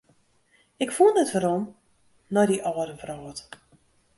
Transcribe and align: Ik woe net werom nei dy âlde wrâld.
Ik 0.83 0.91
woe 0.95 1.09
net 1.17 1.31
werom 1.35 1.63
nei 2.33 2.45
dy 2.49 2.57
âlde 2.69 2.95
wrâld. 3.01 3.39